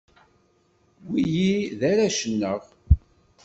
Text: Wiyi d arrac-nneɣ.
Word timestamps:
Wiyi 1.09 1.53
d 1.79 1.81
arrac-nneɣ. 1.91 2.61